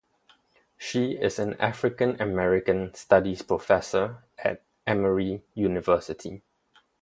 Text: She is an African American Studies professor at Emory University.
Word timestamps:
She 0.79 1.11
is 1.11 1.37
an 1.37 1.53
African 1.61 2.19
American 2.19 2.91
Studies 2.95 3.43
professor 3.43 4.23
at 4.39 4.63
Emory 4.87 5.43
University. 5.53 6.41